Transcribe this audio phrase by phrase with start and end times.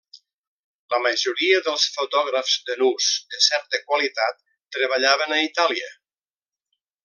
[0.93, 4.43] La majoria dels fotògrafs de nus de certa qualitat
[4.79, 5.93] treballaven a Itàlia.